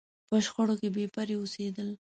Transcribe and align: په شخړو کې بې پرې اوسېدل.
په 0.27 0.35
شخړو 0.45 0.75
کې 0.81 0.89
بې 0.95 1.05
پرې 1.15 1.35
اوسېدل. 1.37 1.89